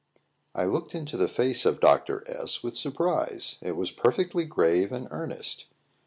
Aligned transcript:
I 0.55 0.65
looked 0.65 0.95
into 0.95 1.15
the 1.15 1.27
face 1.27 1.63
of 1.63 1.79
Dr. 1.79 2.23
S 2.25 2.63
with 2.63 2.75
surprise; 2.75 3.59
it 3.61 3.75
was 3.75 3.91
perfectly 3.91 4.45
grave 4.45 4.91
and 4.91 5.07
earnest. 5.11 5.67